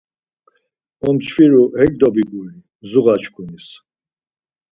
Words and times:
Omçfiru 1.07 1.63
hek 1.79 1.91
dobiguri, 2.01 2.57
mzuğaçkuniz. 2.81 3.67